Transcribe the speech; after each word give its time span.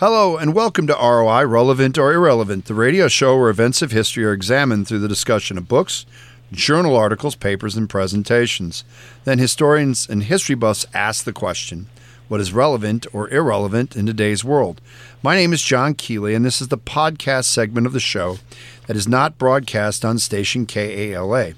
Hello, 0.00 0.36
and 0.36 0.54
welcome 0.54 0.86
to 0.86 0.92
ROI 0.92 1.44
Relevant 1.48 1.98
or 1.98 2.12
Irrelevant, 2.12 2.66
the 2.66 2.74
radio 2.74 3.08
show 3.08 3.36
where 3.36 3.50
events 3.50 3.82
of 3.82 3.90
history 3.90 4.24
are 4.24 4.32
examined 4.32 4.86
through 4.86 5.00
the 5.00 5.08
discussion 5.08 5.58
of 5.58 5.66
books, 5.66 6.06
journal 6.52 6.94
articles, 6.94 7.34
papers, 7.34 7.76
and 7.76 7.90
presentations. 7.90 8.84
Then 9.24 9.40
historians 9.40 10.08
and 10.08 10.22
history 10.22 10.54
buffs 10.54 10.86
ask 10.94 11.24
the 11.24 11.32
question 11.32 11.88
what 12.28 12.40
is 12.40 12.52
relevant 12.52 13.08
or 13.12 13.28
irrelevant 13.30 13.96
in 13.96 14.06
today's 14.06 14.44
world? 14.44 14.80
My 15.20 15.34
name 15.34 15.52
is 15.52 15.62
John 15.62 15.94
Keeley, 15.94 16.36
and 16.36 16.44
this 16.44 16.60
is 16.60 16.68
the 16.68 16.78
podcast 16.78 17.46
segment 17.46 17.88
of 17.88 17.92
the 17.92 17.98
show 17.98 18.38
that 18.86 18.96
is 18.96 19.08
not 19.08 19.36
broadcast 19.36 20.04
on 20.04 20.20
station 20.20 20.64
KALA. 20.64 21.54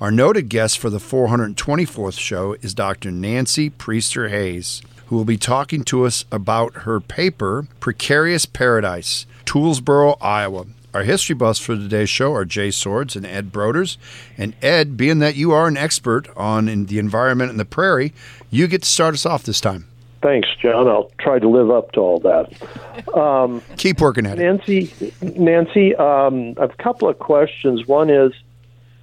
Our 0.00 0.10
noted 0.10 0.48
guest 0.48 0.78
for 0.78 0.90
the 0.90 0.98
424th 0.98 2.18
show 2.18 2.54
is 2.62 2.72
Dr. 2.72 3.10
Nancy 3.10 3.70
Priester 3.70 4.30
Hayes 4.30 4.80
who 5.08 5.16
will 5.16 5.24
be 5.24 5.38
talking 5.38 5.84
to 5.84 6.04
us 6.04 6.24
about 6.30 6.82
her 6.82 7.00
paper, 7.00 7.66
Precarious 7.80 8.44
Paradise, 8.44 9.26
Toolesboro, 9.46 10.18
Iowa. 10.20 10.66
Our 10.92 11.02
history 11.02 11.34
buffs 11.34 11.58
for 11.58 11.76
today's 11.76 12.10
show 12.10 12.34
are 12.34 12.44
Jay 12.44 12.70
Swords 12.70 13.16
and 13.16 13.24
Ed 13.24 13.50
Broders. 13.50 13.96
And 14.36 14.54
Ed, 14.62 14.96
being 14.96 15.18
that 15.20 15.34
you 15.34 15.52
are 15.52 15.66
an 15.66 15.78
expert 15.78 16.28
on 16.36 16.66
the 16.86 16.98
environment 16.98 17.50
and 17.50 17.58
the 17.58 17.64
prairie, 17.64 18.12
you 18.50 18.66
get 18.66 18.82
to 18.82 18.88
start 18.88 19.14
us 19.14 19.24
off 19.24 19.44
this 19.44 19.60
time. 19.60 19.86
Thanks, 20.20 20.48
John. 20.60 20.88
I'll 20.88 21.10
try 21.18 21.38
to 21.38 21.48
live 21.48 21.70
up 21.70 21.92
to 21.92 22.00
all 22.00 22.18
that. 22.20 23.16
Um, 23.16 23.62
Keep 23.76 24.00
working 24.00 24.26
at 24.26 24.36
Nancy, 24.36 24.92
it. 25.00 25.38
Nancy, 25.38 25.94
um, 25.96 26.54
I 26.58 26.62
have 26.62 26.72
a 26.72 26.82
couple 26.82 27.08
of 27.08 27.18
questions. 27.18 27.86
One 27.86 28.10
is, 28.10 28.32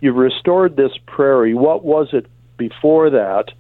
you've 0.06 0.18
restored 0.18 0.76
this 0.76 0.92
prairie. 1.08 1.56
What 1.56 1.84
was 1.84 2.10
it 2.14 2.28
before 2.58 3.10
that? 3.10 3.52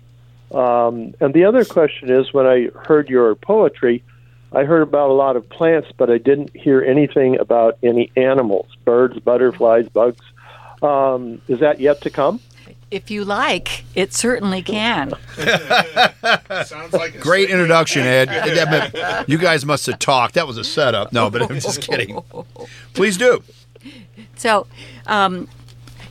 Um, 0.55 1.15
and 1.19 1.33
the 1.33 1.45
other 1.45 1.65
question 1.65 2.11
is 2.11 2.31
when 2.33 2.45
I 2.45 2.67
heard 2.85 3.09
your 3.09 3.33
poetry, 3.33 4.03
I 4.51 4.63
heard 4.63 4.83
about 4.83 5.09
a 5.09 5.13
lot 5.13 5.35
of 5.37 5.49
plants, 5.49 5.89
but 5.97 6.11
I 6.11 6.19
didn't 6.19 6.55
hear 6.55 6.83
anything 6.83 7.39
about 7.39 7.79
any 7.81 8.11
animals 8.15 8.67
birds, 8.85 9.19
butterflies, 9.19 9.89
bugs. 9.89 10.23
Um, 10.83 11.41
is 11.47 11.61
that 11.61 11.79
yet 11.79 12.01
to 12.01 12.11
come? 12.11 12.39
If 12.91 13.09
you 13.09 13.25
like, 13.25 13.83
it 13.95 14.13
certainly 14.13 14.61
can. 14.61 15.13
Sounds 16.65 16.93
like 16.93 17.19
great 17.19 17.49
introduction, 17.49 18.03
Ed. 18.03 19.25
you 19.27 19.39
guys 19.39 19.65
must 19.65 19.87
have 19.87 19.97
talked. 19.97 20.35
That 20.35 20.45
was 20.45 20.59
a 20.59 20.63
setup. 20.63 21.11
No, 21.11 21.31
but 21.31 21.41
I'm 21.41 21.59
just 21.59 21.81
kidding. 21.81 22.21
Please 22.93 23.17
do. 23.17 23.41
So, 24.35 24.67
um, 25.07 25.47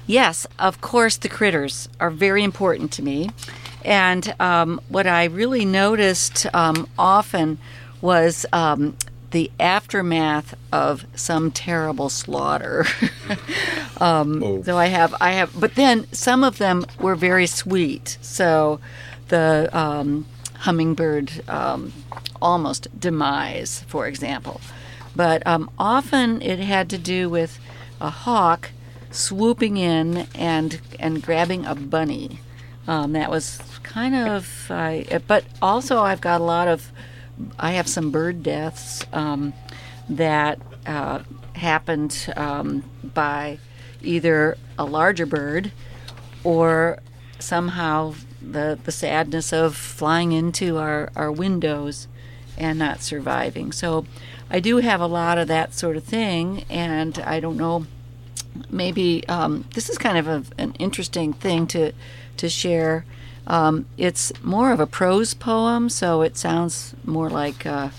yes, 0.07 0.47
of 0.59 0.81
course, 0.81 1.17
the 1.17 1.29
critters 1.29 1.89
are 2.01 2.11
very 2.11 2.43
important 2.43 2.93
to 2.93 3.03
me. 3.03 3.31
And 3.85 4.35
um, 4.41 4.81
what 4.89 5.07
I 5.07 5.25
really 5.25 5.65
noticed 5.65 6.47
um, 6.55 6.89
often 6.99 7.59
was 8.01 8.47
um, 8.53 8.97
the 9.31 9.51
aftermath 9.59 10.55
of 10.73 11.07
some 11.15 11.51
terrible 11.51 12.09
slaughter. 12.09 12.87
Um, 14.01 14.43
oh. 14.43 14.63
So 14.63 14.77
I 14.77 14.87
have, 14.87 15.15
I 15.21 15.33
have, 15.33 15.59
but 15.59 15.77
then 15.77 16.13
some 16.13 16.43
of 16.43 16.59
them 16.59 16.85
were 16.99 17.15
very 17.15 17.47
sweet. 17.47 18.19
So 18.21 18.81
the 19.29 19.71
um, 19.73 20.27
hummingbird 20.55 21.49
um, 21.49 21.93
almost 22.43 22.89
demise, 22.99 23.85
for 23.87 24.07
example. 24.07 24.61
But 25.15 25.45
often 25.79 26.43
it 26.43 26.59
had 26.59 26.91
to 26.91 26.99
do 26.99 27.29
with 27.29 27.61
a 28.01 28.11
hawk 28.11 28.71
swooping 29.15 29.77
in 29.77 30.27
and 30.35 30.81
and 30.99 31.23
grabbing 31.23 31.65
a 31.65 31.75
bunny. 31.75 32.41
Um, 32.87 33.13
that 33.13 33.31
was 33.31 33.61
kind 33.83 34.15
of, 34.15 34.67
but 35.27 35.45
also 35.63 36.01
I've 36.01 36.21
got 36.21 36.41
a 36.41 36.45
lot 36.45 36.69
of, 36.69 36.93
I 37.59 37.73
have 37.73 37.89
some 37.89 38.11
bird 38.11 38.43
deaths 38.43 39.07
um, 39.13 39.55
that 40.09 40.59
uh, 40.85 41.21
happened 41.55 42.31
um, 42.37 42.85
by 43.03 43.59
either 44.03 44.59
a 44.79 44.85
larger 44.85 45.25
bird 45.25 45.73
or 46.43 46.99
somehow 47.39 48.15
the, 48.43 48.79
the 48.85 48.93
sadness 48.93 49.53
of 49.53 49.77
flying 49.77 50.33
into 50.33 50.77
our, 50.77 51.11
our 51.17 51.33
windows 51.33 52.07
and 52.59 52.79
not 52.79 53.01
surviving. 53.01 53.73
So 53.73 54.05
I 54.51 54.61
do 54.61 54.79
have 54.79 55.01
a 55.01 55.07
lot 55.07 55.39
of 55.39 55.49
that 55.49 55.73
sort 55.73 55.97
of 55.97 56.05
thing, 56.05 56.65
and 56.69 57.19
I 57.21 57.41
don't 57.41 57.57
know. 57.57 57.87
Maybe 58.71 59.27
um, 59.29 59.65
this 59.75 59.89
is 59.89 59.99
kind 59.99 60.19
of 60.19 60.29
a, 60.29 60.45
an 60.59 60.75
interesting 60.79 61.33
thing 61.33 61.67
to 61.69 61.93
to 62.37 62.49
share 62.49 63.05
um, 63.47 63.87
it's 63.99 64.33
more 64.43 64.73
of 64.73 64.81
a 64.81 64.87
prose 64.87 65.35
poem, 65.35 65.89
so 65.89 66.23
it 66.23 66.37
sounds 66.37 66.95
more 67.05 67.29
like. 67.29 67.67
Uh, 67.67 67.91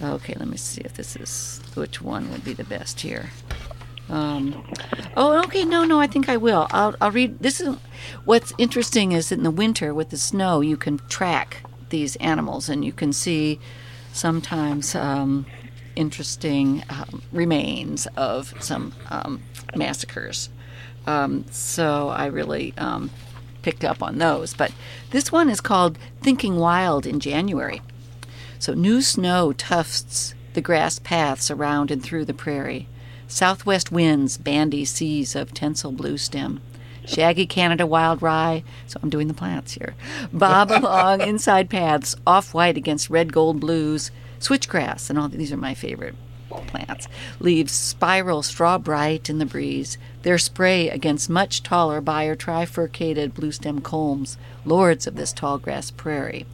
okay, 0.00 0.34
let 0.36 0.48
me 0.48 0.56
see 0.56 0.80
if 0.82 0.94
this 0.94 1.16
is 1.16 1.60
which 1.74 2.02
one 2.02 2.30
would 2.32 2.44
be 2.44 2.52
the 2.52 2.64
best 2.64 3.00
here. 3.00 3.30
Um, 4.08 4.64
oh, 5.16 5.42
okay. 5.44 5.64
No, 5.64 5.84
no. 5.84 6.00
I 6.00 6.06
think 6.06 6.28
I 6.28 6.36
will. 6.36 6.66
I'll, 6.70 6.94
I'll 7.00 7.12
read. 7.12 7.38
This 7.38 7.60
is 7.60 7.76
what's 8.24 8.52
interesting 8.58 9.12
is 9.12 9.30
in 9.30 9.44
the 9.44 9.50
winter 9.50 9.94
with 9.94 10.10
the 10.10 10.18
snow, 10.18 10.60
you 10.60 10.76
can 10.76 10.98
track 11.08 11.62
these 11.90 12.16
animals, 12.16 12.68
and 12.68 12.84
you 12.84 12.92
can 12.92 13.12
see 13.12 13.60
sometimes 14.12 14.94
um, 14.94 15.46
interesting 15.96 16.82
um, 16.90 17.22
remains 17.32 18.06
of 18.16 18.54
some 18.62 18.94
um, 19.10 19.42
massacres. 19.74 20.48
Um, 21.06 21.44
so 21.50 22.08
I 22.08 22.26
really 22.26 22.74
um, 22.78 23.10
picked 23.62 23.84
up 23.84 24.02
on 24.02 24.18
those. 24.18 24.54
But 24.54 24.72
this 25.10 25.32
one 25.32 25.48
is 25.48 25.60
called 25.60 25.98
Thinking 26.20 26.56
Wild 26.56 27.06
in 27.06 27.20
January. 27.20 27.80
So 28.58 28.74
new 28.74 29.02
snow 29.02 29.52
tufts 29.52 30.34
the 30.54 30.60
grass 30.60 30.98
paths 30.98 31.50
around 31.50 31.90
and 31.90 32.02
through 32.02 32.26
the 32.26 32.34
prairie. 32.34 32.86
Southwest 33.26 33.90
winds 33.90 34.36
bandy 34.36 34.84
seas 34.84 35.34
of 35.34 35.54
tencel 35.54 35.96
blue 35.96 36.18
stem. 36.18 36.60
Shaggy 37.04 37.46
Canada 37.46 37.86
wild 37.86 38.22
rye, 38.22 38.62
so 38.86 39.00
I'm 39.02 39.10
doing 39.10 39.26
the 39.26 39.34
plants 39.34 39.72
here, 39.72 39.94
bob 40.32 40.70
along 40.70 41.22
inside 41.22 41.68
paths, 41.68 42.14
off 42.26 42.54
white 42.54 42.76
against 42.76 43.10
red 43.10 43.32
gold 43.32 43.58
blues, 43.58 44.12
switchgrass, 44.42 45.08
and 45.08 45.18
all 45.18 45.28
these 45.28 45.52
are 45.52 45.56
my 45.56 45.74
favorite 45.74 46.14
plants. 46.50 47.08
Leaves 47.40 47.72
spiral 47.72 48.42
straw 48.42 48.78
bright 48.78 49.30
in 49.30 49.38
the 49.38 49.46
breeze, 49.46 49.96
their 50.22 50.38
spray 50.38 50.88
against 50.88 51.30
much 51.30 51.62
taller 51.62 52.00
Bayer 52.00 52.36
trifurcated 52.36 53.34
bluestem 53.34 53.80
culms, 53.80 54.36
lords 54.64 55.06
of 55.06 55.16
this 55.16 55.32
tall 55.32 55.58
grass 55.58 55.90
prairie. 55.90 56.46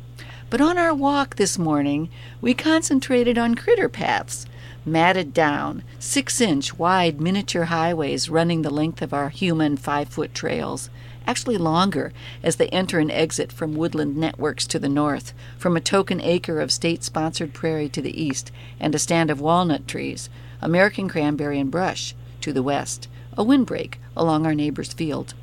But 0.51 0.61
on 0.61 0.79
our 0.79 0.95
walk 0.95 1.37
this 1.37 1.59
morning, 1.59 2.09
we 2.41 2.55
concentrated 2.55 3.37
on 3.37 3.55
critter 3.55 3.89
paths, 3.89 4.47
matted 4.87 5.35
down, 5.35 5.83
six 5.99 6.41
inch 6.41 6.79
wide 6.79 7.21
miniature 7.21 7.65
highways 7.65 8.31
running 8.31 8.63
the 8.63 8.71
length 8.71 9.03
of 9.03 9.13
our 9.13 9.29
human 9.29 9.77
five 9.77 10.09
foot 10.09 10.35
trails, 10.35 10.89
actually 11.29 11.59
longer 11.59 12.11
as 12.43 12.57
they 12.57 12.69
enter 12.71 12.99
and 12.99 13.13
exit 13.13 13.53
from 13.53 13.77
woodland 13.77 14.17
networks 14.17 14.67
to 14.67 14.79
the 14.79 14.89
north, 14.89 15.35
from 15.59 15.77
a 15.77 15.81
token 15.81 16.21
acre 16.23 16.59
of 16.59 16.73
state 16.73 17.05
sponsored 17.05 17.53
prairie 17.53 17.89
to 17.91 18.01
the 18.01 18.21
east, 18.21 18.51
and 18.81 18.95
a 18.95 18.99
stand 18.99 19.31
of 19.31 19.41
walnut 19.41 19.87
trees, 19.87 20.31
American 20.63 21.07
cranberry 21.07 21.61
and 21.61 21.71
brush 21.71 22.15
to 22.41 22.51
the 22.51 22.63
west, 22.63 23.09
a 23.37 23.45
windbreak 23.45 24.01
along 24.17 24.47
our 24.47 24.55
neighbor's 24.55 24.95
field. 24.95 25.35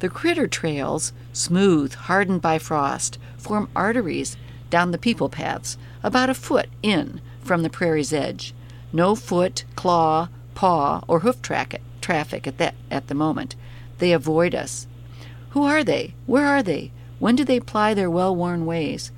The 0.00 0.08
critter 0.08 0.48
trails, 0.48 1.12
smooth, 1.32 1.94
hardened 1.94 2.42
by 2.42 2.58
frost, 2.58 3.18
form 3.36 3.68
arteries 3.76 4.36
down 4.70 4.90
the 4.90 4.98
people 4.98 5.28
paths, 5.28 5.78
about 6.02 6.30
a 6.30 6.34
foot 6.34 6.68
in 6.82 7.20
from 7.40 7.62
the 7.62 7.70
prairie's 7.70 8.12
edge. 8.12 8.54
No 8.92 9.14
foot, 9.14 9.64
claw, 9.76 10.28
paw, 10.54 11.02
or 11.06 11.20
hoof 11.20 11.40
tra- 11.42 11.66
traffic 12.00 12.46
at, 12.46 12.58
that, 12.58 12.74
at 12.90 13.06
the 13.06 13.14
moment. 13.14 13.54
They 13.98 14.12
avoid 14.12 14.54
us, 14.54 14.86
who 15.50 15.64
are 15.64 15.82
they? 15.82 16.14
Where 16.26 16.46
are 16.46 16.62
they? 16.62 16.90
When 17.18 17.36
do 17.36 17.44
they 17.44 17.60
ply 17.60 17.94
their 17.94 18.10
well 18.10 18.34
worn 18.34 18.66
ways? 18.66 19.10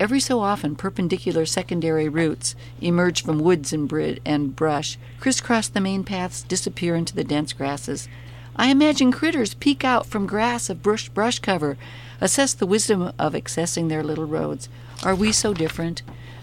Every 0.00 0.20
so 0.20 0.40
often, 0.40 0.74
perpendicular 0.74 1.46
secondary 1.46 2.08
routes 2.08 2.56
emerge 2.80 3.22
from 3.22 3.38
woods 3.38 3.72
and, 3.72 3.88
brid- 3.88 4.20
and 4.24 4.56
brush, 4.56 4.98
crisscross 5.20 5.68
the 5.68 5.80
main 5.80 6.02
paths, 6.02 6.42
disappear 6.42 6.96
into 6.96 7.14
the 7.14 7.24
dense 7.24 7.52
grasses. 7.52 8.08
I 8.56 8.70
imagine 8.70 9.12
critters 9.12 9.54
peek 9.54 9.84
out 9.84 10.06
from 10.06 10.26
grass 10.26 10.68
of 10.68 10.82
brush, 10.82 11.08
brush 11.08 11.38
cover, 11.38 11.76
assess 12.20 12.52
the 12.52 12.66
wisdom 12.66 13.12
of 13.18 13.34
accessing 13.34 13.88
their 13.88 14.02
little 14.02 14.26
roads. 14.26 14.68
Are 15.04 15.14
we 15.14 15.32
so 15.32 15.54
different? 15.54 16.02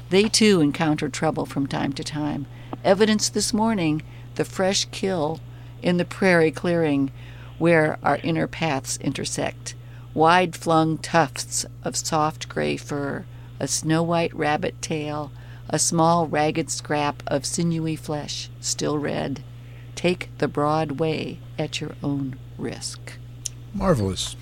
They 0.10 0.24
too 0.24 0.62
encounter 0.62 1.10
trouble 1.10 1.46
from 1.46 1.68
time 1.68 1.94
to 1.94 2.04
time. 2.04 2.46
Evidence 2.84 3.30
this 3.30 3.54
morning 3.54 4.02
the 4.36 4.46
fresh 4.46 4.86
kill 4.86 5.40
in 5.81 5.98
the 5.98 6.06
prairie 6.06 6.52
clearing 6.52 7.12
where 7.60 8.00
our 8.04 8.18
inner 8.24 8.48
paths 8.48 8.98
intersect. 8.98 9.76
Wide 10.14 10.56
flung 10.56 10.98
tufts 10.98 11.66
of 11.84 11.96
soft 11.96 12.50
gray 12.50 12.78
fur, 12.78 13.26
a 13.60 13.68
snow 13.68 14.02
white 14.02 14.34
rabbit 14.34 14.82
tail, 14.82 15.32
a 15.70 15.78
small 15.78 16.26
ragged 16.28 16.72
scrap 16.72 17.22
of 17.28 17.46
sinewy 17.46 17.96
flesh, 17.96 18.50
still 18.60 18.98
red. 18.98 19.44
Take 19.96 20.30
the 20.40 20.48
broad 20.48 20.94
way 20.94 21.40
at 21.60 21.80
your 21.80 21.92
own 22.02 22.38
risk. 22.58 23.14
Marvelous. 23.74 24.36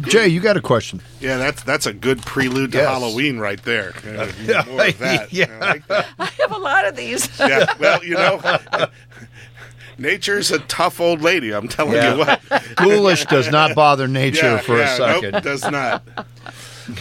Jay, 0.00 0.26
you 0.26 0.40
got 0.40 0.56
a 0.56 0.60
question? 0.62 1.02
Yeah, 1.20 1.36
that's 1.36 1.62
that's 1.62 1.84
a 1.84 1.92
good 1.92 2.22
prelude 2.22 2.72
to 2.72 2.78
Yes. 2.78 2.88
Halloween 2.88 3.38
right 3.38 3.62
there. 3.62 3.92
Uh, 4.10 4.62
more 4.70 4.86
of 4.86 4.98
that. 4.98 5.32
Yeah. 5.32 5.46
I 5.60 5.66
like 5.66 5.86
that. 5.88 6.06
I 6.18 6.24
have 6.24 6.52
a 6.52 6.58
lot 6.58 6.86
of 6.86 6.96
these. 6.96 7.28
Yeah, 7.38 7.66
well, 7.78 8.02
you 8.02 8.14
know, 8.14 8.40
nature's 10.00 10.50
a 10.50 10.58
tough 10.60 11.00
old 11.00 11.20
lady. 11.20 11.52
I'm 11.52 11.68
telling 11.68 11.94
Yeah. 11.94 12.12
you 12.14 12.18
what. 12.18 12.40
Ghoulish 12.76 13.26
does 13.26 13.50
not 13.50 13.74
bother 13.74 14.08
nature 14.08 14.46
Yeah, 14.54 14.58
for 14.58 14.78
yeah, 14.78 14.94
a 14.94 14.96
second. 14.96 15.30
Nope, 15.32 15.42
does 15.42 15.70
not. 15.70 16.02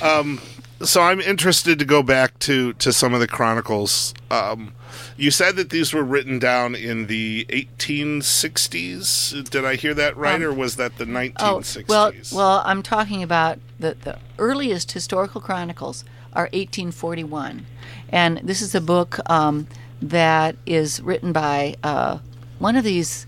Um, 0.04 0.40
so 0.82 1.02
I'm 1.02 1.20
interested 1.20 1.80
to 1.80 1.86
go 1.86 2.04
back 2.04 2.38
to 2.40 2.74
to 2.74 2.94
some 2.94 3.14
of 3.14 3.20
the 3.20 3.28
chronicles. 3.28 4.14
Um, 4.30 4.74
you 5.18 5.32
said 5.32 5.56
that 5.58 5.70
these 5.70 5.94
were 5.94 6.04
written 6.04 6.40
down 6.40 6.76
in 6.76 7.08
the 7.08 7.46
1860s. 7.50 9.50
Did 9.50 9.66
I 9.66 9.76
hear 9.76 9.94
that 9.94 10.16
right, 10.18 10.36
Um, 10.36 10.44
or 10.44 10.54
was 10.54 10.76
that 10.78 10.98
the 10.98 11.06
1960s? 11.06 11.34
Oh 11.40 11.60
1960s? 11.60 11.88
well, 11.90 12.12
well, 12.34 12.62
I'm 12.66 12.84
talking 12.84 13.24
about 13.24 13.60
the 13.80 13.96
the 14.02 14.18
earliest 14.38 14.92
historical 14.92 15.42
chronicles 15.42 16.04
are 16.34 16.44
1841, 16.54 17.66
and 18.10 18.38
this 18.44 18.62
is 18.62 18.76
a 18.76 18.82
book 18.82 19.20
um, 19.30 19.68
that 20.02 20.56
is 20.66 21.02
written 21.02 21.34
by 21.34 21.76
uh, 21.84 22.20
one 22.60 22.76
of 22.76 22.84
these 22.84 23.26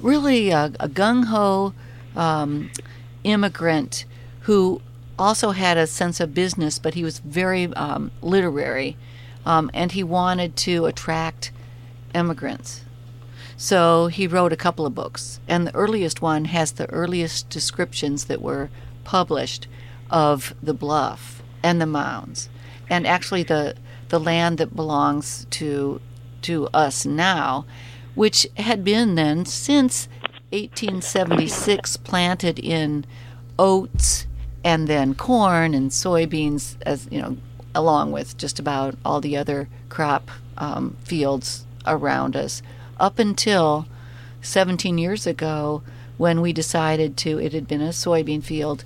really 0.00 0.52
uh, 0.52 0.70
a 0.78 0.88
gung 0.88 1.26
ho 1.26 1.74
um, 2.14 2.70
immigrant 3.24 4.04
who 4.42 4.80
also 5.18 5.50
had 5.50 5.76
a 5.76 5.86
sense 5.86 6.20
of 6.20 6.34
business, 6.34 6.78
but 6.78 6.94
he 6.94 7.02
was 7.02 7.18
very 7.20 7.72
um, 7.74 8.10
literary, 8.20 8.96
um, 9.46 9.70
and 9.72 9.92
he 9.92 10.02
wanted 10.02 10.56
to 10.56 10.86
attract 10.86 11.50
immigrants. 12.14 12.84
So 13.56 14.08
he 14.08 14.26
wrote 14.26 14.52
a 14.52 14.56
couple 14.56 14.84
of 14.84 14.94
books, 14.94 15.40
and 15.48 15.66
the 15.66 15.74
earliest 15.74 16.20
one 16.20 16.46
has 16.46 16.72
the 16.72 16.90
earliest 16.90 17.48
descriptions 17.48 18.24
that 18.26 18.42
were 18.42 18.68
published 19.04 19.68
of 20.10 20.54
the 20.62 20.74
bluff 20.74 21.42
and 21.62 21.80
the 21.80 21.86
mounds, 21.86 22.48
and 22.90 23.06
actually 23.06 23.42
the 23.42 23.74
the 24.08 24.20
land 24.20 24.58
that 24.58 24.76
belongs 24.76 25.46
to 25.50 26.00
to 26.42 26.68
us 26.74 27.06
now, 27.06 27.64
which 28.14 28.46
had 28.56 28.84
been 28.84 29.14
then 29.14 29.44
since 29.44 30.08
1876 30.50 31.96
planted 31.98 32.58
in 32.58 33.04
oats 33.58 34.26
and 34.62 34.88
then 34.88 35.14
corn 35.14 35.74
and 35.74 35.90
soybeans 35.90 36.76
as 36.82 37.08
you 37.10 37.20
know 37.20 37.36
along 37.74 38.12
with 38.12 38.36
just 38.36 38.58
about 38.58 38.94
all 39.04 39.20
the 39.20 39.36
other 39.36 39.68
crop 39.88 40.30
um, 40.56 40.96
fields 41.02 41.66
around 41.86 42.36
us. 42.36 42.62
Up 43.00 43.18
until 43.18 43.86
17 44.42 44.96
years 44.96 45.26
ago 45.26 45.82
when 46.16 46.40
we 46.40 46.52
decided 46.52 47.16
to 47.16 47.40
it 47.40 47.52
had 47.52 47.66
been 47.66 47.80
a 47.80 47.88
soybean 47.88 48.42
field 48.42 48.84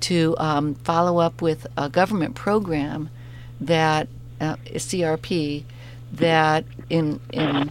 to 0.00 0.34
um, 0.38 0.74
follow 0.76 1.18
up 1.18 1.42
with 1.42 1.66
a 1.76 1.90
government 1.90 2.34
program 2.34 3.10
that 3.60 4.08
uh, 4.40 4.56
CRP 4.72 5.64
that 6.12 6.64
in 6.88 7.20
in 7.32 7.70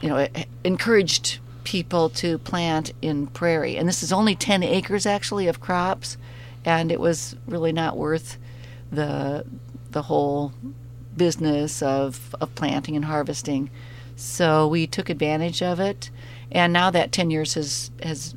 you 0.00 0.08
know 0.08 0.26
encouraged 0.64 1.38
people 1.64 2.08
to 2.10 2.38
plant 2.38 2.92
in 3.02 3.26
prairie. 3.28 3.76
And 3.76 3.88
this 3.88 4.02
is 4.02 4.12
only 4.12 4.34
10 4.34 4.62
acres 4.62 5.06
actually 5.06 5.46
of 5.46 5.60
crops 5.60 6.16
and 6.64 6.90
it 6.90 7.00
was 7.00 7.36
really 7.46 7.72
not 7.72 7.96
worth 7.96 8.38
the 8.90 9.44
the 9.90 10.02
whole 10.02 10.52
business 11.16 11.82
of 11.82 12.34
of 12.40 12.54
planting 12.54 12.96
and 12.96 13.04
harvesting. 13.04 13.70
So 14.16 14.66
we 14.68 14.86
took 14.86 15.08
advantage 15.08 15.62
of 15.62 15.80
it 15.80 16.10
and 16.50 16.72
now 16.72 16.90
that 16.90 17.12
10 17.12 17.30
years 17.30 17.54
has 17.54 17.90
has 18.02 18.34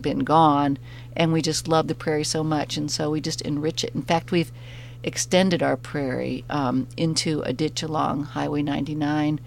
been 0.00 0.20
gone 0.20 0.78
and 1.16 1.32
we 1.32 1.40
just 1.40 1.68
love 1.68 1.86
the 1.86 1.94
prairie 1.94 2.24
so 2.24 2.42
much 2.42 2.76
and 2.76 2.90
so 2.90 3.10
we 3.10 3.20
just 3.20 3.40
enrich 3.42 3.84
it. 3.84 3.94
In 3.94 4.02
fact 4.02 4.32
we've 4.32 4.52
extended 5.04 5.62
our 5.62 5.76
prairie 5.76 6.44
um, 6.50 6.88
into 6.96 7.42
a 7.42 7.52
ditch 7.52 7.82
along 7.82 8.24
highway 8.24 8.62
99 8.62 9.38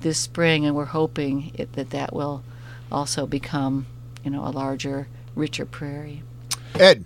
this 0.00 0.18
spring 0.18 0.64
and 0.64 0.74
we're 0.74 0.86
hoping 0.86 1.52
it, 1.54 1.72
that 1.74 1.90
that 1.90 2.12
will 2.14 2.42
also 2.90 3.26
become 3.26 3.86
you 4.24 4.30
know 4.30 4.44
a 4.46 4.50
larger 4.50 5.08
richer 5.34 5.66
prairie. 5.66 6.22
Ed, 6.74 7.04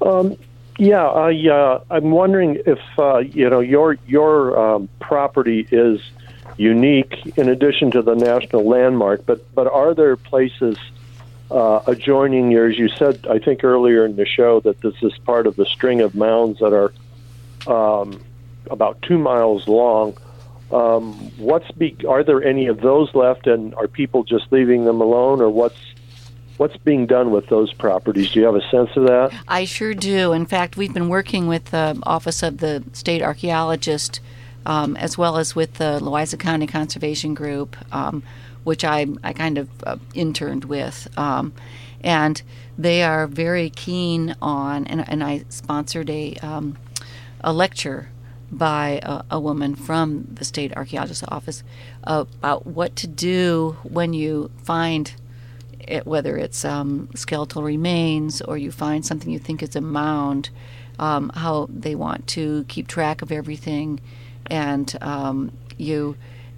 Um, 0.00 0.36
yeah, 0.78 1.06
I, 1.06 1.48
uh, 1.48 1.82
I'm 1.90 2.10
wondering 2.10 2.60
if 2.66 2.78
uh, 2.98 3.18
you 3.18 3.48
know 3.50 3.60
your 3.60 3.98
your 4.06 4.58
um, 4.58 4.88
property 5.00 5.66
is 5.70 6.00
unique 6.56 7.32
in 7.36 7.48
addition 7.48 7.90
to 7.92 8.02
the 8.02 8.14
national 8.14 8.64
landmark, 8.64 9.26
but 9.26 9.42
but 9.54 9.66
are 9.66 9.94
there 9.94 10.16
places 10.16 10.76
uh, 11.50 11.80
adjoining 11.86 12.50
yours? 12.50 12.78
You 12.78 12.88
said 12.88 13.26
I 13.28 13.38
think 13.38 13.64
earlier 13.64 14.04
in 14.04 14.16
the 14.16 14.26
show 14.26 14.60
that 14.60 14.80
this 14.80 14.94
is 15.02 15.16
part 15.18 15.46
of 15.46 15.56
the 15.56 15.66
string 15.66 16.00
of 16.00 16.14
mounds 16.14 16.58
that 16.60 16.72
are 16.72 16.92
um, 17.72 18.22
about 18.70 19.00
two 19.02 19.18
miles 19.18 19.66
long. 19.68 20.16
Um, 20.70 21.14
what's 21.38 21.70
be, 21.72 21.96
are 22.06 22.22
there 22.22 22.42
any 22.42 22.66
of 22.66 22.80
those 22.80 23.14
left, 23.14 23.46
and 23.46 23.74
are 23.74 23.88
people 23.88 24.24
just 24.24 24.50
leaving 24.50 24.84
them 24.84 25.00
alone, 25.00 25.40
or 25.40 25.48
what's 25.48 25.78
what's 26.58 26.76
being 26.78 27.06
done 27.06 27.30
with 27.30 27.46
those 27.46 27.72
properties? 27.72 28.32
Do 28.32 28.40
you 28.40 28.46
have 28.46 28.56
a 28.56 28.68
sense 28.68 28.90
of 28.96 29.06
that? 29.06 29.32
I 29.46 29.64
sure 29.64 29.94
do. 29.94 30.32
In 30.32 30.44
fact, 30.44 30.76
we've 30.76 30.92
been 30.92 31.08
working 31.08 31.46
with 31.46 31.66
the 31.66 31.98
Office 32.02 32.42
of 32.42 32.58
the 32.58 32.84
State 32.92 33.22
Archaeologist 33.22 34.20
um, 34.68 34.96
as 34.96 35.16
well 35.16 35.38
as 35.38 35.56
with 35.56 35.74
the 35.74 35.98
Louisa 36.02 36.36
County 36.36 36.66
Conservation 36.66 37.34
Group, 37.34 37.76
um, 37.92 38.22
which 38.68 38.84
I, 38.84 39.06
I 39.24 39.32
kind 39.32 39.56
of 39.56 39.70
uh, 39.84 39.96
interned 40.12 40.66
with. 40.66 41.08
Um, 41.16 41.54
and 42.02 42.42
they 42.76 43.02
are 43.02 43.26
very 43.26 43.70
keen 43.70 44.36
on, 44.42 44.86
and, 44.86 45.08
and 45.08 45.24
I 45.24 45.44
sponsored 45.48 46.10
a, 46.10 46.34
um, 46.42 46.76
a 47.40 47.50
lecture 47.50 48.10
by 48.52 49.00
a, 49.02 49.24
a 49.30 49.40
woman 49.40 49.74
from 49.74 50.28
the 50.30 50.44
State 50.44 50.76
Archaeologist's 50.76 51.24
Office 51.28 51.62
about 52.04 52.66
what 52.66 52.94
to 52.96 53.06
do 53.06 53.78
when 53.84 54.12
you 54.12 54.50
find 54.62 55.14
it, 55.80 56.06
whether 56.06 56.36
it's 56.36 56.62
um, 56.62 57.08
skeletal 57.14 57.62
remains 57.62 58.42
or 58.42 58.58
you 58.58 58.70
find 58.70 59.06
something 59.06 59.30
you 59.30 59.38
think 59.38 59.62
is 59.62 59.74
a 59.76 59.80
mound, 59.80 60.50
um, 60.98 61.30
how 61.30 61.70
they 61.70 61.94
want 61.94 62.26
to 62.26 62.66
keep 62.68 62.86
track 62.86 63.22
of 63.22 63.32
everything, 63.32 63.98
and 64.50 64.94
um, 65.00 65.52
you 65.78 66.16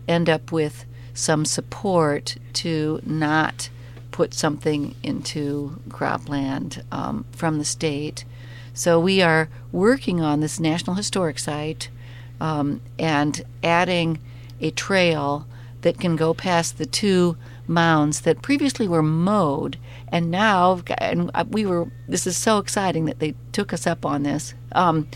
end 0.09 0.29
up 0.29 0.51
with 0.51 0.87
some 1.15 1.45
support 1.45 2.37
to 2.55 3.01
not 3.05 3.69
put 4.11 4.35
something 4.35 4.95
into 5.03 5.81
cropland 5.89 6.83
um, 6.93 7.25
from 7.33 7.59
the 7.59 7.65
state. 7.65 8.25
So 8.75 9.01
we 9.01 9.23
are 9.23 9.49
working 9.73 10.21
on 10.21 10.41
this 10.41 10.61
National 10.61 10.97
Historic 10.97 11.39
Site 11.39 11.89
um, 12.41 12.81
and 12.99 13.43
adding 13.62 14.19
a 14.61 14.71
trail 14.71 15.47
that 15.83 15.99
can 15.99 16.17
go 16.17 16.35
past 16.35 16.79
the 16.79 16.87
two 16.87 17.37
mounds 17.67 18.23
that 18.23 18.43
previously 18.43 18.88
were 18.88 19.02
mowed 19.02 19.79
and 20.09 20.31
now 20.31 20.83
and 20.99 21.31
we 21.50 21.64
were 21.64 21.87
this 22.09 22.26
is 22.26 22.37
so 22.37 22.59
exciting 22.59 23.05
that 23.05 23.21
they 23.21 23.33
took 23.52 23.73
us 23.73 23.87
up 23.87 24.05
on 24.05 24.25
this 24.25 24.55
um, 24.73 25.07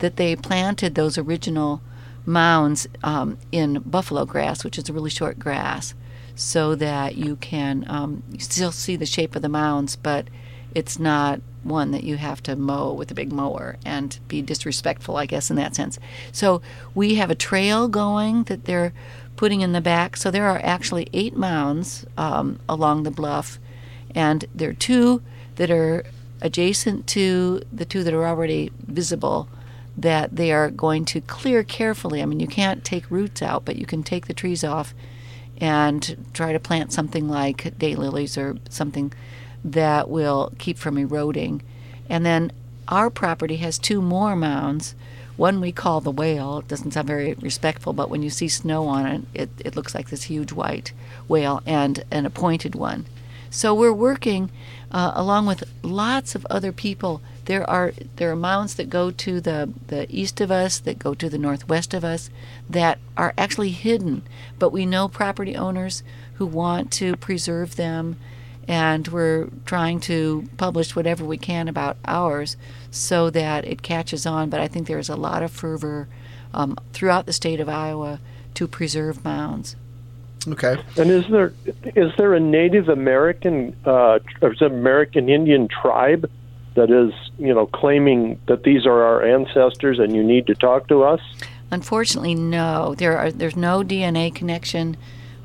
that 0.00 0.16
they 0.16 0.34
planted 0.34 0.94
those 0.94 1.16
original 1.16 1.80
mounds 2.26 2.86
um, 3.02 3.38
in 3.52 3.80
buffalo 3.80 4.24
grass 4.24 4.64
which 4.64 4.78
is 4.78 4.88
a 4.88 4.92
really 4.92 5.10
short 5.10 5.38
grass 5.38 5.94
so 6.34 6.74
that 6.74 7.16
you 7.16 7.36
can 7.36 7.84
um, 7.88 8.22
still 8.38 8.72
see 8.72 8.96
the 8.96 9.06
shape 9.06 9.34
of 9.36 9.42
the 9.42 9.48
mounds 9.48 9.96
but 9.96 10.28
it's 10.74 10.98
not 10.98 11.40
one 11.62 11.90
that 11.90 12.04
you 12.04 12.16
have 12.16 12.42
to 12.42 12.56
mow 12.56 12.92
with 12.92 13.10
a 13.10 13.14
big 13.14 13.32
mower 13.32 13.76
and 13.84 14.18
be 14.28 14.42
disrespectful, 14.42 15.16
I 15.16 15.26
guess, 15.26 15.50
in 15.50 15.56
that 15.56 15.74
sense. 15.74 15.98
So 16.32 16.62
we 16.94 17.16
have 17.16 17.30
a 17.30 17.34
trail 17.34 17.88
going 17.88 18.44
that 18.44 18.64
they're 18.64 18.92
putting 19.36 19.60
in 19.60 19.72
the 19.72 19.80
back. 19.80 20.16
So 20.16 20.30
there 20.30 20.46
are 20.46 20.60
actually 20.62 21.08
eight 21.12 21.36
mounds 21.36 22.06
um, 22.16 22.58
along 22.68 23.02
the 23.02 23.10
bluff, 23.10 23.58
and 24.14 24.44
there 24.54 24.70
are 24.70 24.74
two 24.74 25.22
that 25.56 25.70
are 25.70 26.04
adjacent 26.40 27.06
to 27.08 27.62
the 27.72 27.84
two 27.84 28.02
that 28.04 28.14
are 28.14 28.26
already 28.26 28.70
visible 28.86 29.48
that 29.96 30.36
they 30.36 30.52
are 30.52 30.70
going 30.70 31.04
to 31.06 31.20
clear 31.20 31.62
carefully. 31.62 32.22
I 32.22 32.26
mean, 32.26 32.40
you 32.40 32.46
can't 32.46 32.84
take 32.84 33.10
roots 33.10 33.42
out, 33.42 33.64
but 33.64 33.76
you 33.76 33.86
can 33.86 34.02
take 34.02 34.26
the 34.26 34.34
trees 34.34 34.64
off 34.64 34.94
and 35.58 36.16
try 36.32 36.52
to 36.52 36.60
plant 36.60 36.92
something 36.92 37.28
like 37.28 37.78
daylilies 37.78 38.38
or 38.38 38.58
something 38.70 39.12
that 39.64 40.08
will 40.08 40.52
keep 40.58 40.78
from 40.78 40.96
eroding. 40.96 41.62
And 42.08 42.24
then 42.24 42.50
our 42.88 43.10
property 43.10 43.56
has 43.56 43.78
two 43.78 44.00
more 44.00 44.34
mounds. 44.34 44.94
One 45.36 45.60
we 45.60 45.72
call 45.72 46.00
the 46.00 46.10
whale. 46.10 46.58
It 46.58 46.68
doesn't 46.68 46.92
sound 46.92 47.06
very 47.06 47.34
respectful, 47.34 47.92
but 47.92 48.10
when 48.10 48.22
you 48.22 48.30
see 48.30 48.48
snow 48.48 48.86
on 48.88 49.06
it, 49.06 49.22
it, 49.34 49.50
it 49.64 49.76
looks 49.76 49.94
like 49.94 50.10
this 50.10 50.24
huge 50.24 50.52
white 50.52 50.92
whale 51.28 51.62
and 51.66 52.04
an 52.10 52.26
appointed 52.26 52.74
one. 52.74 53.06
So 53.50 53.74
we're 53.74 53.92
working 53.92 54.50
uh, 54.90 55.12
along 55.14 55.46
with 55.46 55.64
lots 55.82 56.34
of 56.34 56.46
other 56.48 56.72
people. 56.72 57.20
There 57.50 57.68
are 57.68 57.92
there 58.14 58.30
are 58.30 58.36
mounds 58.36 58.76
that 58.76 58.88
go 58.88 59.10
to 59.10 59.40
the, 59.40 59.72
the 59.88 60.06
east 60.08 60.40
of 60.40 60.52
us, 60.52 60.78
that 60.78 61.00
go 61.00 61.14
to 61.14 61.28
the 61.28 61.36
northwest 61.36 61.92
of 61.92 62.04
us, 62.04 62.30
that 62.68 63.00
are 63.16 63.34
actually 63.36 63.70
hidden, 63.70 64.22
but 64.60 64.70
we 64.70 64.86
know 64.86 65.08
property 65.08 65.56
owners 65.56 66.04
who 66.34 66.46
want 66.46 66.92
to 66.92 67.16
preserve 67.16 67.74
them 67.74 68.20
and 68.68 69.08
we're 69.08 69.48
trying 69.66 69.98
to 69.98 70.48
publish 70.58 70.94
whatever 70.94 71.24
we 71.24 71.36
can 71.36 71.66
about 71.66 71.96
ours 72.04 72.56
so 72.92 73.30
that 73.30 73.64
it 73.64 73.82
catches 73.82 74.26
on. 74.26 74.48
But 74.48 74.60
I 74.60 74.68
think 74.68 74.86
there's 74.86 75.08
a 75.08 75.16
lot 75.16 75.42
of 75.42 75.50
fervor 75.50 76.06
um, 76.54 76.76
throughout 76.92 77.26
the 77.26 77.32
state 77.32 77.58
of 77.58 77.68
Iowa 77.68 78.20
to 78.54 78.68
preserve 78.68 79.24
mounds. 79.24 79.74
Okay. 80.46 80.76
And 80.96 81.10
is 81.10 81.26
there 81.26 81.52
is 81.96 82.12
there 82.16 82.32
a 82.32 82.38
Native 82.38 82.88
American 82.88 83.74
uh, 83.84 84.20
or 84.40 84.52
is 84.52 84.62
it 84.62 84.70
American 84.70 85.28
Indian 85.28 85.66
tribe 85.66 86.30
that 86.74 86.90
is 86.90 87.12
you 87.38 87.54
know 87.54 87.66
claiming 87.66 88.40
that 88.46 88.62
these 88.62 88.86
are 88.86 89.02
our 89.02 89.22
ancestors 89.24 89.98
and 89.98 90.14
you 90.14 90.22
need 90.22 90.46
to 90.46 90.54
talk 90.54 90.88
to 90.88 91.02
us? 91.02 91.20
Unfortunately, 91.70 92.34
no. 92.34 92.94
There 92.96 93.16
are 93.16 93.30
there's 93.30 93.56
no 93.56 93.82
DNA 93.82 94.34
connection 94.34 94.96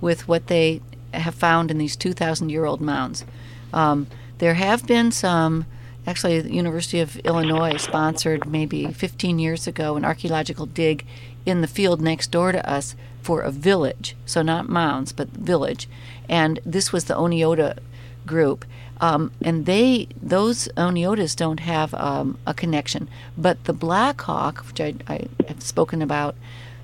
with 0.01 0.27
what 0.27 0.48
they 0.48 0.82
have 1.13 1.36
found 1.36 1.72
in 1.72 1.77
these 1.77 1.96
2,000 1.96 2.50
year 2.50 2.65
old 2.65 2.82
mounds. 2.82 3.25
Um, 3.74 4.08
there 4.39 4.55
have 4.55 4.86
been 4.86 5.12
some. 5.12 5.65
Actually, 6.08 6.39
the 6.39 6.53
University 6.53 7.00
of 7.00 7.17
Illinois 7.17 7.77
sponsored 7.77 8.48
maybe 8.48 8.86
15 8.86 9.39
years 9.39 9.65
ago 9.65 9.96
an 9.96 10.05
archaeological 10.05 10.67
dig 10.67 11.03
in 11.48 11.62
the 11.62 11.67
field 11.67 12.00
next 12.00 12.29
door 12.29 12.51
to 12.51 12.70
us 12.70 12.96
for 13.24 13.41
a 13.41 13.50
village. 13.50 14.15
So 14.25 14.44
not 14.44 14.70
mounds, 14.70 15.12
but 15.12 15.29
village. 15.29 15.89
And 16.29 16.60
this 16.63 16.94
was 16.94 17.05
the 17.05 17.15
Oneota 17.15 17.79
group. 18.25 18.65
Um, 19.01 19.32
and 19.41 19.65
they 19.65 20.08
those 20.22 20.70
Oneotas 20.77 21.36
don't 21.36 21.60
have 21.60 21.94
um, 21.94 22.38
a 22.48 22.53
connection, 22.53 23.10
but 23.38 23.63
the 23.65 23.74
Black 23.74 24.22
Hawk, 24.22 24.65
which 24.67 24.79
I, 24.79 24.94
I 25.08 25.27
have 25.48 25.62
spoken 25.62 26.01
about, 26.01 26.36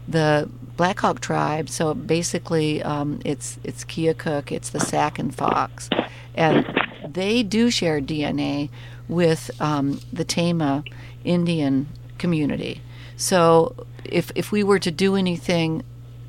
the 0.08 0.50
Black 0.76 1.00
Hawk 1.00 1.22
tribe. 1.22 1.70
So 1.70 1.94
basically, 1.94 2.84
um, 2.84 3.22
it's 3.24 3.60
it's 3.64 3.86
Keokuk, 3.86 4.52
it's 4.52 4.70
the 4.70 4.80
Sac 4.80 5.20
and 5.20 5.34
Fox, 5.34 5.90
and 6.36 6.66
they 7.08 7.44
do 7.44 7.72
share 7.72 8.02
DNA 8.02 8.70
with 9.08 9.52
um, 9.62 10.02
the 10.12 10.26
Tama 10.26 10.84
Indian 11.24 11.88
community. 12.18 12.82
So 13.16 13.86
if 14.04 14.32
if 14.36 14.52
we 14.52 14.64
were 14.64 14.80
to 14.80 14.92
do 14.92 15.16
anything 15.16 15.84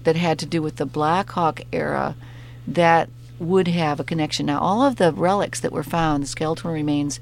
that 0.05 0.17
had 0.17 0.39
to 0.41 0.47
do 0.47 0.63
with 0.63 0.77
the 0.77 0.87
Black 0.87 1.31
Hawk 1.31 1.63
era, 1.73 2.15
that 2.67 3.09
would 3.43 3.69
have 3.69 4.01
a 4.01 4.05
connection. 4.05 4.47
Now, 4.47 4.61
all 4.61 4.83
of 4.83 4.97
the 4.97 5.13
relics 5.13 5.61
that 5.61 5.73
were 5.73 5.83
found, 5.83 6.23
the 6.23 6.27
skeletal 6.29 6.71
remains, 6.71 7.21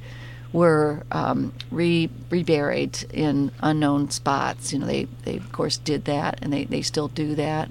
were 0.53 1.05
um, 1.13 1.53
re- 1.71 2.11
reburied 2.29 3.05
in 3.13 3.53
unknown 3.61 4.11
spots. 4.11 4.73
You 4.73 4.81
know, 4.81 4.87
they, 4.87 5.05
they 5.25 5.37
of 5.37 5.53
course 5.53 5.79
did 5.79 6.05
that, 6.05 6.39
and 6.43 6.53
they, 6.53 6.65
they 6.65 6.83
still 6.83 7.09
do 7.09 7.35
that. 7.37 7.69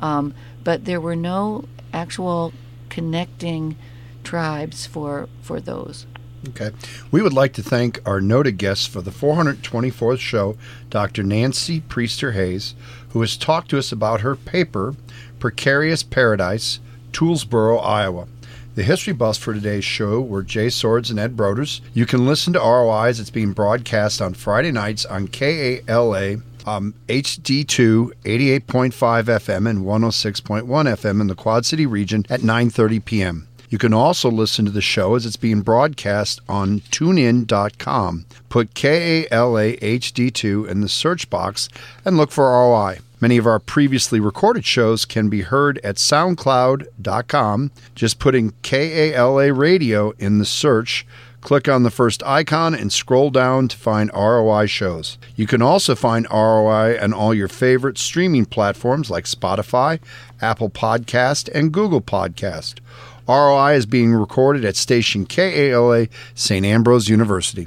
Um, 0.00 0.34
but 0.64 0.84
there 0.84 1.00
were 1.00 1.16
no 1.16 1.64
actual 1.92 2.52
connecting 2.88 3.76
tribes 4.24 4.86
for 4.86 5.28
for 5.42 5.60
those. 5.60 6.06
Okay. 6.48 6.70
We 7.10 7.20
would 7.20 7.32
like 7.32 7.52
to 7.54 7.62
thank 7.62 8.00
our 8.06 8.20
noted 8.20 8.58
guest 8.58 8.90
for 8.90 9.02
the 9.02 9.10
424th 9.10 10.20
show, 10.20 10.56
Dr. 10.88 11.24
Nancy 11.24 11.80
Priester 11.80 12.32
Hayes, 12.32 12.74
who 13.10 13.20
has 13.22 13.36
talked 13.36 13.70
to 13.70 13.78
us 13.78 13.90
about 13.90 14.20
her 14.20 14.36
paper, 14.36 14.94
Precarious 15.40 16.04
Paradise, 16.04 16.78
Toolesboro, 17.12 17.82
Iowa. 17.84 18.26
The 18.74 18.84
history 18.84 19.12
buffs 19.12 19.38
for 19.38 19.52
today's 19.52 19.84
show 19.84 20.20
were 20.20 20.42
Jay 20.42 20.68
Swords 20.68 21.10
and 21.10 21.18
Ed 21.18 21.36
Broders. 21.36 21.80
You 21.94 22.06
can 22.06 22.26
listen 22.26 22.52
to 22.52 22.60
ROI 22.60 23.06
as 23.08 23.18
it's 23.18 23.28
being 23.28 23.52
broadcast 23.52 24.22
on 24.22 24.34
Friday 24.34 24.70
nights 24.70 25.04
on 25.04 25.26
KALA 25.26 26.36
um, 26.64 26.94
HD2 27.08 28.12
88.5 28.22 28.62
FM 28.62 29.68
and 29.68 29.80
106.1 29.80 30.62
FM 30.64 31.20
in 31.20 31.26
the 31.26 31.34
Quad 31.34 31.66
City 31.66 31.86
region 31.86 32.24
at 32.30 32.40
9:30 32.40 33.04
p.m. 33.04 33.48
You 33.70 33.78
can 33.78 33.92
also 33.92 34.30
listen 34.30 34.64
to 34.64 34.70
the 34.70 34.80
show 34.80 35.14
as 35.14 35.26
it's 35.26 35.36
being 35.36 35.60
broadcast 35.60 36.40
on 36.48 36.80
tunein.com. 36.80 38.24
Put 38.48 38.74
KALA 38.74 39.76
HD2 39.76 40.68
in 40.68 40.80
the 40.80 40.88
search 40.88 41.28
box 41.28 41.68
and 42.04 42.16
look 42.16 42.30
for 42.30 42.44
ROI. 42.44 43.00
Many 43.20 43.36
of 43.36 43.46
our 43.46 43.58
previously 43.58 44.20
recorded 44.20 44.64
shows 44.64 45.04
can 45.04 45.28
be 45.28 45.42
heard 45.42 45.78
at 45.82 45.96
soundcloud.com. 45.96 47.72
Just 47.94 48.18
putting 48.20 48.52
KALA 48.62 49.52
radio 49.52 50.10
in 50.18 50.38
the 50.38 50.44
search, 50.44 51.04
click 51.40 51.68
on 51.68 51.82
the 51.82 51.90
first 51.90 52.22
icon 52.22 52.74
and 52.76 52.92
scroll 52.92 53.30
down 53.30 53.66
to 53.68 53.76
find 53.76 54.10
ROI 54.14 54.66
shows. 54.66 55.18
You 55.34 55.48
can 55.48 55.62
also 55.62 55.96
find 55.96 56.28
ROI 56.30 57.02
on 57.02 57.12
all 57.12 57.34
your 57.34 57.48
favorite 57.48 57.98
streaming 57.98 58.46
platforms 58.46 59.10
like 59.10 59.24
Spotify, 59.24 59.98
Apple 60.40 60.70
Podcast, 60.70 61.48
and 61.52 61.72
Google 61.72 62.00
Podcast. 62.00 62.78
ROI 63.26 63.74
is 63.74 63.84
being 63.86 64.14
recorded 64.14 64.64
at 64.64 64.76
station 64.76 65.26
KALA 65.26 66.06
St. 66.34 66.64
Ambrose 66.64 67.08
University. 67.08 67.66